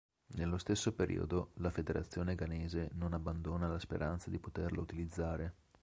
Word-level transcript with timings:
Nello 0.35 0.57
stesso 0.57 0.93
periodo 0.95 1.51
la 1.57 1.69
Federazione 1.69 2.33
ghanese 2.33 2.89
non 2.93 3.13
abbandona 3.13 3.67
la 3.67 3.77
speranza 3.77 4.31
di 4.31 4.39
poterlo 4.39 4.81
utilizzare. 4.81 5.53